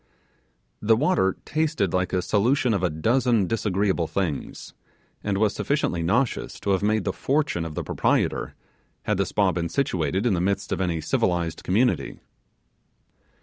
The 0.81 0.95
water 0.95 1.37
tasted 1.45 1.93
like 1.93 2.11
a 2.11 2.23
solution 2.23 2.73
of 2.73 2.81
a 2.81 2.89
dozen 2.89 3.45
disagreeable 3.45 4.07
things, 4.07 4.73
and 5.23 5.37
was 5.37 5.53
sufficiently 5.53 6.01
nauseous 6.01 6.59
to 6.61 6.71
have 6.71 6.81
made 6.81 7.03
the 7.03 7.13
fortune 7.13 7.65
of 7.65 7.75
the 7.75 7.83
proprietor, 7.83 8.55
had 9.03 9.17
the 9.17 9.27
spa 9.27 9.51
been 9.51 9.69
situated 9.69 10.25
in 10.25 10.33
the 10.33 10.41
midst 10.41 10.71
of 10.71 10.81
any 10.81 11.01
civilized 11.01 11.63
community. 11.63 12.19